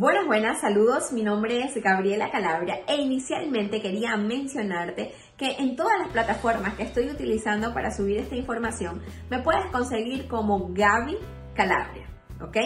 Buenas, 0.00 0.26
buenas, 0.26 0.60
saludos. 0.60 1.10
Mi 1.10 1.24
nombre 1.24 1.60
es 1.60 1.74
Gabriela 1.82 2.30
Calabria 2.30 2.82
e 2.86 2.98
inicialmente 2.98 3.82
quería 3.82 4.16
mencionarte 4.16 5.12
que 5.36 5.56
en 5.58 5.74
todas 5.74 5.98
las 5.98 6.10
plataformas 6.10 6.74
que 6.74 6.84
estoy 6.84 7.10
utilizando 7.10 7.74
para 7.74 7.90
subir 7.90 8.18
esta 8.18 8.36
información 8.36 9.02
me 9.28 9.40
puedes 9.40 9.66
conseguir 9.72 10.28
como 10.28 10.68
Gaby 10.72 11.16
Calabria, 11.52 12.06
¿ok? 12.40 12.56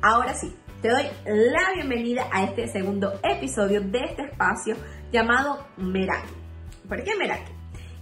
Ahora 0.00 0.34
sí, 0.34 0.54
te 0.80 0.90
doy 0.90 1.02
la 1.24 1.72
bienvenida 1.74 2.28
a 2.30 2.44
este 2.44 2.68
segundo 2.68 3.14
episodio 3.24 3.80
de 3.80 4.04
este 4.04 4.22
espacio 4.22 4.76
llamado 5.10 5.66
Meraki. 5.76 6.34
¿Por 6.88 7.02
qué 7.02 7.16
Meraki? 7.16 7.50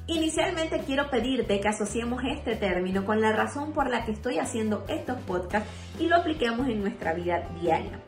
Inicialmente 0.09 0.83
quiero 0.85 1.09
pedirte 1.09 1.59
que 1.59 1.69
asociemos 1.69 2.23
este 2.23 2.55
término 2.57 3.07
con 3.07 3.23
la 3.23 3.33
razón 3.33 3.73
por 3.73 3.89
la 3.89 4.05
que 4.05 4.13
estoy 4.13 4.41
haciendo 4.41 4.85
estos 4.89 5.17
podcasts 5.23 5.71
y 5.99 6.07
lo 6.07 6.17
apliquemos 6.17 6.69
en 6.69 6.83
nuestra 6.83 7.15
vida 7.15 7.49
diaria. 7.63 8.03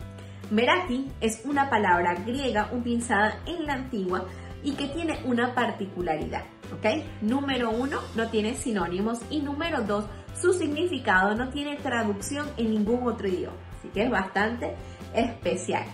Meraki 0.50 1.10
es 1.20 1.42
una 1.44 1.68
palabra 1.68 2.14
griega 2.14 2.70
utilizada 2.72 3.40
en 3.46 3.66
la 3.66 3.74
antigua 3.74 4.24
y 4.62 4.72
que 4.72 4.86
tiene 4.88 5.18
una 5.24 5.54
particularidad, 5.54 6.44
¿ok? 6.72 7.04
Número 7.20 7.70
uno, 7.70 7.98
no 8.14 8.28
tiene 8.28 8.54
sinónimos 8.54 9.20
y 9.30 9.40
número 9.40 9.82
dos, 9.82 10.04
su 10.40 10.52
significado 10.52 11.34
no 11.34 11.48
tiene 11.50 11.76
traducción 11.76 12.48
en 12.56 12.70
ningún 12.70 13.06
otro 13.08 13.26
idioma, 13.26 13.56
así 13.78 13.88
que 13.88 14.04
es 14.04 14.10
bastante 14.10 14.74
especial. 15.14 15.84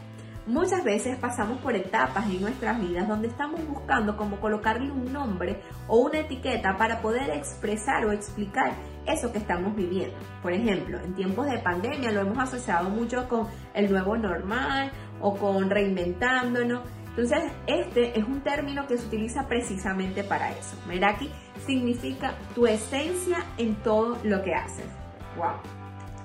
Muchas 0.47 0.83
veces 0.83 1.17
pasamos 1.19 1.61
por 1.61 1.77
etapas 1.77 2.27
en 2.27 2.41
nuestras 2.41 2.81
vidas 2.81 3.07
donde 3.07 3.29
estamos 3.29 3.65
buscando 3.65 4.17
cómo 4.17 4.41
colocarle 4.41 4.91
un 4.91 5.13
nombre 5.13 5.61
o 5.87 5.99
una 5.99 6.19
etiqueta 6.19 6.77
para 6.77 7.01
poder 7.01 7.31
expresar 7.31 8.05
o 8.05 8.11
explicar 8.11 8.73
eso 9.07 9.31
que 9.31 9.39
estamos 9.39 9.77
viviendo. 9.77 10.17
Por 10.43 10.53
ejemplo, 10.53 10.99
en 10.99 11.15
tiempos 11.15 11.47
de 11.47 11.59
pandemia 11.59 12.11
lo 12.11 12.23
hemos 12.23 12.39
asociado 12.39 12.91
mucho 12.91 13.29
con 13.29 13.47
el 13.73 13.89
nuevo 13.89 14.17
normal 14.17 14.91
o 15.21 15.37
con 15.37 15.71
reinventándonos. 15.71 16.81
Entonces, 17.11 17.53
este 17.69 18.19
es 18.19 18.25
un 18.27 18.41
término 18.41 18.87
que 18.89 18.99
se 18.99 19.07
utiliza 19.07 19.47
precisamente 19.47 20.25
para 20.25 20.51
eso. 20.51 20.77
Meraki 20.89 21.31
significa 21.65 22.35
tu 22.55 22.67
esencia 22.67 23.45
en 23.59 23.77
todo 23.77 24.19
lo 24.25 24.43
que 24.43 24.55
haces. 24.55 24.87
¡Wow! 25.37 25.55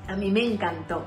A 0.08 0.16
mí 0.16 0.32
me 0.32 0.44
encantó. 0.44 1.06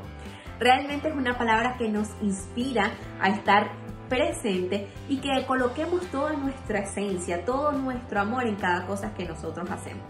Realmente 0.61 1.09
es 1.09 1.15
una 1.15 1.39
palabra 1.39 1.79
que 1.79 1.89
nos 1.89 2.11
inspira 2.21 2.93
a 3.19 3.31
estar 3.31 3.71
presente 4.11 4.93
y 5.09 5.17
que 5.17 5.47
coloquemos 5.47 6.05
toda 6.09 6.35
nuestra 6.35 6.81
esencia, 6.81 7.47
todo 7.47 7.73
nuestro 7.73 8.21
amor 8.21 8.47
en 8.47 8.57
cada 8.57 8.87
cosa 8.87 9.15
que 9.15 9.25
nosotros 9.25 9.71
hacemos. 9.71 10.05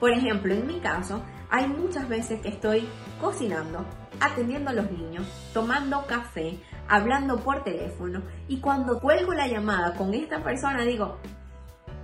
Por 0.00 0.10
ejemplo, 0.10 0.52
en 0.52 0.66
mi 0.66 0.80
caso, 0.80 1.22
hay 1.48 1.68
muchas 1.68 2.08
veces 2.08 2.40
que 2.40 2.48
estoy 2.48 2.88
cocinando, 3.20 3.84
atendiendo 4.18 4.70
a 4.70 4.74
los 4.74 4.90
niños, 4.90 5.28
tomando 5.52 6.04
café, 6.08 6.58
hablando 6.88 7.38
por 7.38 7.62
teléfono 7.62 8.22
y 8.48 8.58
cuando 8.58 8.98
cuelgo 8.98 9.32
la 9.32 9.46
llamada 9.46 9.94
con 9.94 10.12
esta 10.12 10.42
persona 10.42 10.82
digo, 10.82 11.20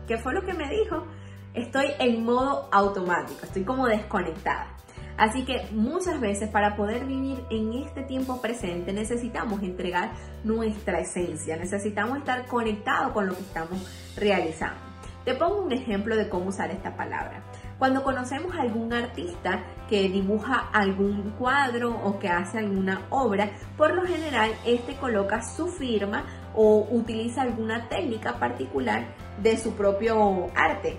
¿qué 0.07 0.17
fue 0.17 0.33
lo 0.33 0.43
que 0.43 0.55
me 0.55 0.69
dijo? 0.69 1.07
Estoy 1.55 1.89
en 1.99 2.25
modo 2.25 2.69
automático, 2.71 3.41
estoy 3.43 3.65
como 3.65 3.89
desconectada. 3.89 4.77
Así 5.21 5.45
que 5.45 5.69
muchas 5.73 6.19
veces 6.19 6.49
para 6.49 6.77
poder 6.77 7.05
vivir 7.05 7.45
en 7.51 7.75
este 7.75 8.01
tiempo 8.05 8.41
presente 8.41 8.91
necesitamos 8.91 9.63
entregar 9.63 10.13
nuestra 10.45 10.99
esencia, 10.99 11.59
necesitamos 11.59 12.17
estar 12.17 12.47
conectados 12.47 13.13
con 13.13 13.27
lo 13.27 13.35
que 13.35 13.43
estamos 13.43 14.15
realizando. 14.17 14.81
Te 15.27 15.35
pongo 15.35 15.61
un 15.61 15.73
ejemplo 15.73 16.17
de 16.17 16.31
cómo 16.31 16.47
usar 16.47 16.71
esta 16.71 16.97
palabra. 16.97 17.43
Cuando 17.79 18.03
conocemos 18.03 18.57
a 18.57 18.63
algún 18.63 18.95
artista 18.95 19.63
que 19.91 20.09
dibuja 20.09 20.71
algún 20.73 21.35
cuadro 21.39 21.91
o 22.03 22.19
que 22.19 22.29
hace 22.31 22.57
alguna 22.57 23.03
obra, 23.11 23.51
por 23.77 23.93
lo 23.93 24.07
general 24.07 24.51
este 24.65 24.97
coloca 24.97 25.43
su 25.43 25.69
firma 25.69 26.25
o 26.55 26.89
utiliza 26.91 27.43
alguna 27.43 27.91
técnica 27.91 28.39
particular 28.39 29.05
de 29.43 29.59
su 29.59 29.75
propio 29.75 30.47
arte. 30.55 30.97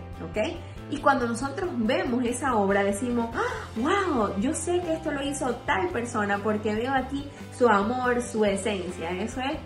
Y 0.92 0.98
cuando 0.98 1.26
nosotros 1.26 1.70
vemos 1.78 2.24
esa 2.26 2.56
obra 2.56 2.84
decimos, 2.84 3.34
wow, 3.78 4.26
¡Ah, 4.26 4.32
yo 4.40 4.54
sé 4.54 4.82
que 4.82 4.94
esto 4.94 5.12
lo 5.12 5.24
hizo 5.24 5.56
tal 5.66 5.88
persona 5.88 6.38
porque 6.44 6.76
veo 6.76 6.94
aquí 6.94 7.26
su 7.58 7.68
amor, 7.70 8.22
su 8.22 8.44
esencia. 8.44 9.10
Eso 9.12 9.40
es 9.40 9.58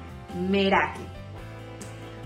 Meraki. 0.50 1.02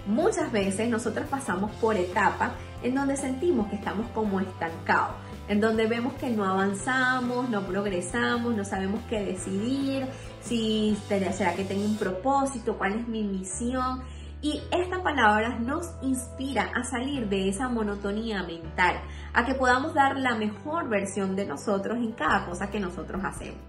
Muchas 0.05 0.51
veces 0.51 0.89
nosotros 0.89 1.27
pasamos 1.29 1.71
por 1.79 1.95
etapas 1.95 2.51
en 2.83 2.95
donde 2.95 3.15
sentimos 3.15 3.67
que 3.67 3.75
estamos 3.75 4.07
como 4.09 4.39
estancados, 4.39 5.15
en 5.47 5.61
donde 5.61 5.87
vemos 5.87 6.13
que 6.13 6.29
no 6.29 6.45
avanzamos, 6.45 7.49
no 7.49 7.61
progresamos, 7.61 8.55
no 8.55 8.65
sabemos 8.65 9.01
qué 9.09 9.23
decidir, 9.23 10.07
si 10.41 10.97
será 11.07 11.53
que 11.53 11.63
tengo 11.63 11.85
un 11.85 11.97
propósito, 11.97 12.77
cuál 12.77 12.93
es 12.93 13.07
mi 13.07 13.23
misión. 13.23 14.01
Y 14.41 14.61
esta 14.71 15.03
palabra 15.03 15.59
nos 15.59 15.91
inspira 16.01 16.71
a 16.73 16.83
salir 16.85 17.27
de 17.27 17.49
esa 17.49 17.67
monotonía 17.67 18.41
mental, 18.43 19.01
a 19.33 19.45
que 19.45 19.53
podamos 19.53 19.93
dar 19.93 20.17
la 20.17 20.35
mejor 20.35 20.87
versión 20.87 21.35
de 21.35 21.45
nosotros 21.45 21.97
en 21.97 22.13
cada 22.13 22.45
cosa 22.45 22.69
que 22.69 22.79
nosotros 22.79 23.21
hacemos. 23.25 23.59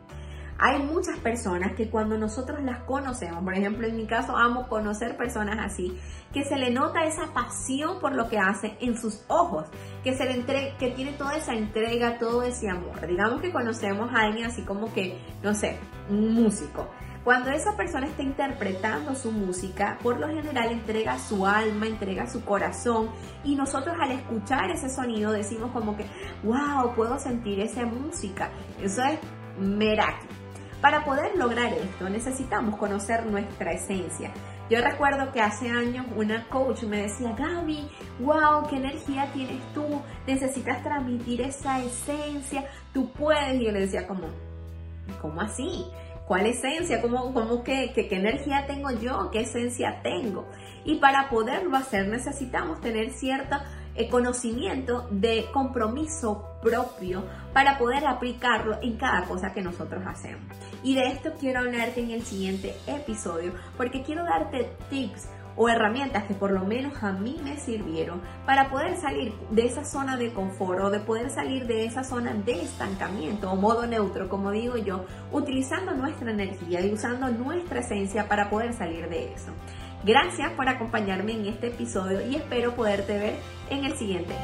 Hay 0.63 0.81
muchas 0.83 1.19
personas 1.19 1.73
que 1.73 1.89
cuando 1.89 2.19
nosotros 2.19 2.63
las 2.63 2.85
conocemos, 2.85 3.43
por 3.43 3.55
ejemplo 3.55 3.87
en 3.87 3.97
mi 3.97 4.07
caso 4.07 4.37
amo 4.37 4.69
conocer 4.69 5.17
personas 5.17 5.57
así, 5.59 5.99
que 6.35 6.45
se 6.45 6.57
le 6.57 6.71
nota 6.71 7.05
esa 7.05 7.33
pasión 7.33 7.99
por 7.99 8.15
lo 8.15 8.29
que 8.29 8.39
hace 8.39 8.77
en 8.81 8.97
sus 8.97 9.25
ojos, 9.27 9.67
que 10.05 10.15
se 10.15 10.27
le 10.27 10.35
entre 10.35 10.75
que 10.79 10.91
tiene 10.91 11.13
toda 11.15 11.35
esa 11.37 11.55
entrega, 11.55 12.19
todo 12.19 12.43
ese 12.43 12.69
amor. 12.69 13.07
Digamos 13.07 13.41
que 13.41 13.51
conocemos 13.51 14.13
a 14.13 14.25
alguien 14.25 14.45
así 14.45 14.63
como 14.63 14.93
que, 14.93 15.19
no 15.43 15.55
sé, 15.55 15.79
un 16.11 16.35
músico 16.35 16.87
cuando 17.25 17.51
esa 17.51 17.77
persona 17.77 18.07
está 18.07 18.23
interpretando 18.23 19.15
su 19.15 19.31
música, 19.31 19.99
por 20.03 20.19
lo 20.19 20.29
general 20.29 20.73
entrega 20.73 21.19
su 21.19 21.47
alma, 21.47 21.87
entrega 21.87 22.27
su 22.27 22.45
corazón 22.45 23.11
y 23.45 23.57
nosotros 23.57 23.95
al 24.01 24.13
escuchar 24.13 24.71
ese 24.71 24.89
sonido 24.89 25.33
decimos 25.33 25.71
como 25.73 25.97
que, 25.97 26.07
wow, 26.43 26.95
puedo 26.95 27.19
sentir 27.19 27.61
esa 27.61 27.85
música. 27.85 28.51
Eso 28.81 29.03
es 29.03 29.19
Meraki. 29.59 30.27
Para 30.81 31.05
poder 31.05 31.37
lograr 31.37 31.73
esto 31.75 32.09
necesitamos 32.09 32.77
conocer 32.79 33.27
nuestra 33.27 33.73
esencia. 33.73 34.33
Yo 34.71 34.81
recuerdo 34.81 35.33
que 35.33 35.41
hace 35.41 35.69
años 35.69 36.07
una 36.17 36.49
coach 36.49 36.85
me 36.85 37.03
decía, 37.03 37.33
Gaby, 37.33 37.91
wow, 38.21 38.67
qué 38.71 38.77
energía 38.77 39.31
tienes 39.33 39.61
tú, 39.75 40.01
necesitas 40.27 40.83
transmitir 40.83 41.43
esa 41.43 41.81
esencia, 41.81 42.65
tú 42.95 43.11
puedes. 43.11 43.61
Y 43.61 43.65
yo 43.65 43.73
le 43.73 43.81
decía 43.81 44.07
como, 44.07 44.29
¿cómo 45.21 45.41
así? 45.41 45.85
¿Cuál 46.31 46.47
esencia? 46.47 47.03
¿Cómo, 47.03 47.35
cómo 47.35 47.65
qué, 47.65 47.91
qué, 47.93 48.07
energía 48.15 48.65
tengo 48.69 48.93
yo? 48.93 49.33
¿Qué 49.33 49.41
esencia 49.41 50.01
tengo? 50.01 50.47
Y 50.85 51.01
para 51.01 51.29
poderlo 51.29 51.77
hacer 51.77 52.07
necesitamos 52.07 52.81
tener 52.81 53.11
cierto 53.11 53.57
eh, 53.97 54.09
conocimiento 54.09 55.09
de 55.11 55.47
compromiso 55.53 56.47
propio 56.63 57.25
para 57.53 57.79
poder 57.79 58.07
aplicarlo 58.07 58.79
en 58.81 58.97
cada 58.97 59.25
cosa 59.25 59.53
que 59.53 59.61
nosotros 59.61 60.05
hacemos. 60.07 60.45
Y 60.85 60.95
de 60.95 61.09
esto 61.09 61.33
quiero 61.37 61.59
hablarte 61.59 62.01
en 62.01 62.13
el 62.13 62.23
siguiente 62.23 62.77
episodio 62.87 63.53
porque 63.77 64.05
quiero 64.05 64.23
darte 64.23 64.71
tips 64.89 65.29
o 65.63 65.69
herramientas 65.69 66.25
que 66.25 66.33
por 66.33 66.53
lo 66.53 66.65
menos 66.65 67.03
a 67.03 67.13
mí 67.13 67.39
me 67.45 67.59
sirvieron 67.59 68.23
para 68.47 68.71
poder 68.71 68.97
salir 68.97 69.35
de 69.51 69.67
esa 69.67 69.85
zona 69.85 70.17
de 70.17 70.33
confort 70.33 70.81
o 70.85 70.91
de 70.91 71.01
poder 71.01 71.29
salir 71.29 71.67
de 71.67 71.85
esa 71.85 72.03
zona 72.03 72.33
de 72.33 72.63
estancamiento 72.63 73.53
o 73.53 73.57
modo 73.57 73.87
neutro, 73.87 74.31
como 74.31 74.53
digo 74.53 74.79
yo, 74.79 75.05
utilizando 75.31 75.93
nuestra 75.93 76.31
energía 76.31 76.81
y 76.81 76.95
usando 76.95 77.29
nuestra 77.29 77.81
esencia 77.81 78.27
para 78.27 78.49
poder 78.49 78.73
salir 78.73 79.11
de 79.11 79.35
eso. 79.35 79.53
Gracias 80.03 80.51
por 80.53 80.67
acompañarme 80.67 81.33
en 81.33 81.45
este 81.45 81.67
episodio 81.67 82.27
y 82.27 82.37
espero 82.37 82.75
poderte 82.75 83.19
ver 83.19 83.35
en 83.69 83.85
el 83.85 83.93
siguiente. 83.99 84.35